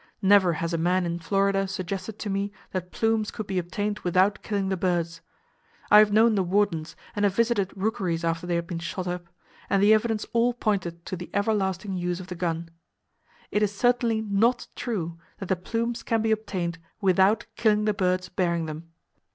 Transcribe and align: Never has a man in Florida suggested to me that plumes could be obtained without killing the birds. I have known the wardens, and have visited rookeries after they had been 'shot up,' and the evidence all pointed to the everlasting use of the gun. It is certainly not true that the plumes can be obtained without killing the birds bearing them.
Never 0.23 0.53
has 0.53 0.73
a 0.73 0.79
man 0.79 1.05
in 1.05 1.19
Florida 1.19 1.67
suggested 1.67 2.17
to 2.17 2.29
me 2.31 2.51
that 2.71 2.91
plumes 2.91 3.29
could 3.29 3.45
be 3.45 3.59
obtained 3.59 3.99
without 3.99 4.41
killing 4.41 4.69
the 4.69 4.75
birds. 4.75 5.21
I 5.91 5.99
have 5.99 6.11
known 6.11 6.33
the 6.33 6.41
wardens, 6.41 6.95
and 7.15 7.23
have 7.23 7.35
visited 7.35 7.71
rookeries 7.75 8.23
after 8.23 8.47
they 8.47 8.55
had 8.55 8.65
been 8.65 8.79
'shot 8.79 9.05
up,' 9.07 9.27
and 9.69 9.77
the 9.83 9.93
evidence 9.93 10.25
all 10.33 10.55
pointed 10.55 11.05
to 11.05 11.15
the 11.15 11.29
everlasting 11.35 11.93
use 11.93 12.19
of 12.19 12.25
the 12.29 12.33
gun. 12.33 12.71
It 13.51 13.61
is 13.61 13.75
certainly 13.77 14.21
not 14.21 14.65
true 14.75 15.19
that 15.37 15.49
the 15.49 15.55
plumes 15.55 16.01
can 16.01 16.23
be 16.23 16.31
obtained 16.31 16.79
without 16.99 17.45
killing 17.55 17.85
the 17.85 17.93
birds 17.93 18.27
bearing 18.27 18.65
them. 18.65 18.89